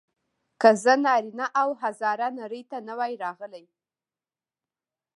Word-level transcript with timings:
که 0.61 0.69
زه 0.83 0.93
نارینه 1.05 1.45
او 1.61 1.69
هزاره 1.83 2.27
نړۍ 2.39 2.61
ته 2.71 2.77
نه 2.87 2.93
وای 2.99 3.13
راغلی. 3.23 3.65